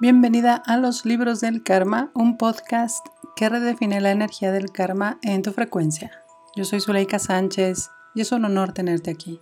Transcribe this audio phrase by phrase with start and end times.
[0.00, 5.42] Bienvenida a Los Libros del Karma, un podcast que redefine la energía del karma en
[5.42, 6.22] tu frecuencia.
[6.54, 9.40] Yo soy Zuleika Sánchez y es un honor tenerte aquí.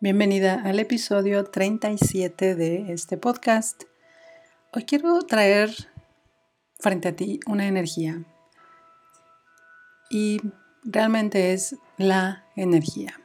[0.00, 3.82] Bienvenida al episodio 37 de este podcast.
[4.72, 5.74] Hoy quiero traer
[6.78, 8.24] frente a ti una energía
[10.10, 10.40] y
[10.84, 13.21] realmente es la energía.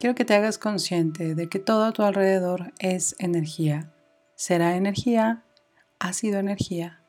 [0.00, 3.92] Quiero que te hagas consciente de que todo a tu alrededor es energía.
[4.34, 5.44] Será energía,
[5.98, 7.02] ha sido energía.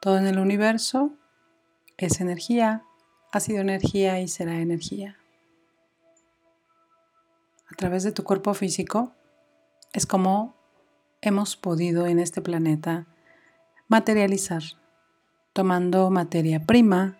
[0.00, 1.10] Todo en el universo
[1.96, 2.84] es energía,
[3.32, 5.18] ha sido energía y será energía.
[7.68, 9.12] A través de tu cuerpo físico
[9.92, 10.54] es como
[11.20, 13.08] hemos podido en este planeta
[13.88, 14.62] materializar,
[15.52, 17.18] tomando materia prima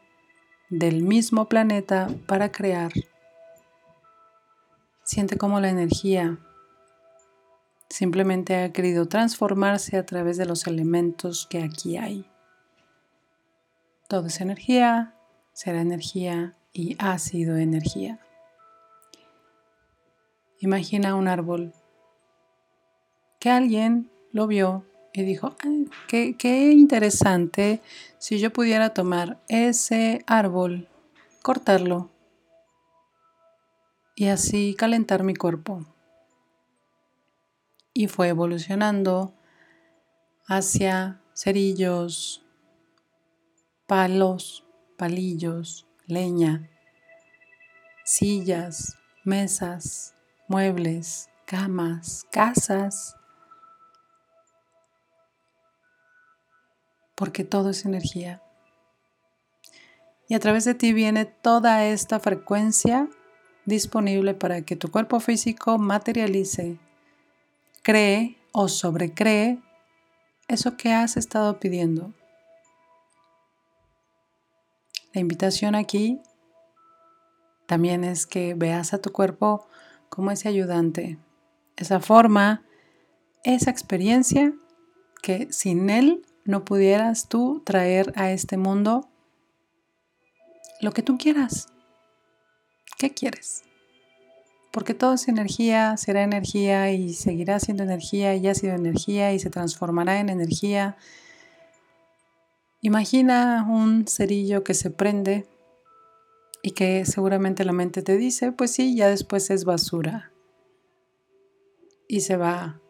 [0.70, 2.92] del mismo planeta para crear
[5.12, 6.38] Siente cómo la energía
[7.90, 12.24] simplemente ha querido transformarse a través de los elementos que aquí hay.
[14.08, 15.14] Todo es energía,
[15.52, 18.20] será energía y ha sido energía.
[20.60, 21.74] Imagina un árbol
[23.38, 25.56] que alguien lo vio y dijo,
[26.08, 27.82] qué interesante
[28.16, 30.88] si yo pudiera tomar ese árbol,
[31.42, 32.08] cortarlo
[34.14, 35.86] y así calentar mi cuerpo.
[37.94, 39.34] Y fue evolucionando
[40.46, 42.44] hacia cerillos,
[43.86, 44.64] palos,
[44.96, 46.70] palillos, leña,
[48.04, 50.14] sillas, mesas,
[50.48, 53.16] muebles, camas, casas,
[57.14, 58.42] porque todo es energía.
[60.28, 63.08] Y a través de ti viene toda esta frecuencia
[63.64, 66.78] disponible para que tu cuerpo físico materialice,
[67.82, 69.58] cree o sobrecree
[70.48, 72.12] eso que has estado pidiendo.
[75.12, 76.20] La invitación aquí
[77.66, 79.66] también es que veas a tu cuerpo
[80.08, 81.18] como ese ayudante,
[81.76, 82.64] esa forma,
[83.44, 84.52] esa experiencia
[85.22, 89.08] que sin él no pudieras tú traer a este mundo
[90.80, 91.68] lo que tú quieras.
[92.98, 93.64] ¿Qué quieres?
[94.72, 99.38] Porque todo es energía, será energía y seguirá siendo energía y ha sido energía y
[99.38, 100.96] se transformará en energía.
[102.80, 105.46] Imagina un cerillo que se prende
[106.62, 110.30] y que seguramente la mente te dice, pues sí, ya después es basura.
[112.08, 112.80] Y se va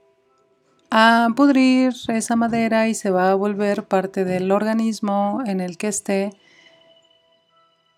[0.91, 5.89] a pudrir esa madera y se va a volver parte del organismo en el que
[5.89, 6.31] esté,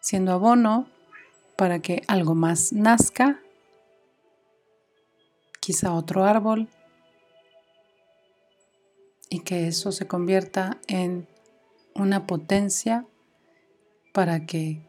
[0.00, 0.93] siendo abono
[1.56, 3.40] para que algo más nazca,
[5.60, 6.68] quizá otro árbol,
[9.28, 11.26] y que eso se convierta en
[11.94, 13.06] una potencia
[14.12, 14.80] para que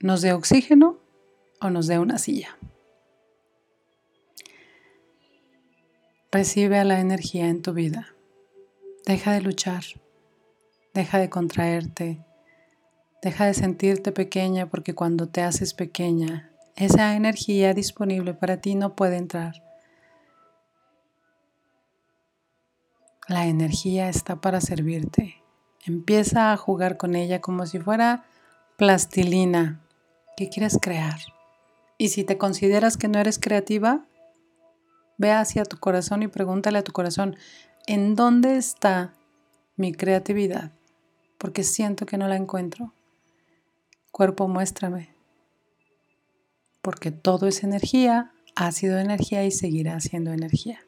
[0.00, 0.98] nos dé oxígeno
[1.60, 2.56] o nos dé una silla.
[6.30, 8.14] Recibe a la energía en tu vida.
[9.06, 9.84] Deja de luchar.
[10.92, 12.24] Deja de contraerte.
[13.24, 18.94] Deja de sentirte pequeña porque cuando te haces pequeña, esa energía disponible para ti no
[18.94, 19.62] puede entrar.
[23.26, 25.42] La energía está para servirte.
[25.86, 28.26] Empieza a jugar con ella como si fuera
[28.76, 29.80] plastilina
[30.36, 31.18] que quieres crear.
[31.96, 34.04] Y si te consideras que no eres creativa,
[35.16, 37.36] ve hacia tu corazón y pregúntale a tu corazón,
[37.86, 39.14] ¿en dónde está
[39.76, 40.72] mi creatividad?
[41.38, 42.92] Porque siento que no la encuentro.
[44.14, 45.08] Cuerpo, muéstrame.
[46.82, 50.78] Porque todo es energía, ha sido energía y seguirá siendo energía.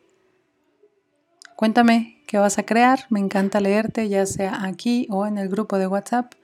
[1.56, 3.00] Cuéntame qué vas a crear.
[3.10, 6.34] Me encanta leerte, ya sea aquí o en el grupo de WhatsApp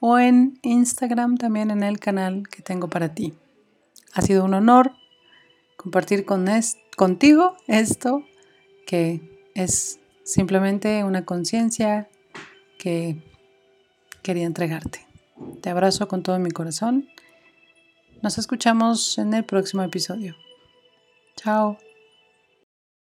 [0.00, 3.34] o en Instagram, también en el canal que tengo para ti.
[4.14, 4.92] Ha sido un honor
[5.76, 6.46] compartir con
[6.96, 8.24] contigo esto
[8.86, 9.20] que
[9.54, 12.08] es simplemente una conciencia
[12.78, 13.22] que
[14.22, 15.11] quería entregarte.
[15.62, 17.08] Te abrazo con todo mi corazón.
[18.20, 20.36] Nos escuchamos en el próximo episodio.
[21.36, 21.78] Chao.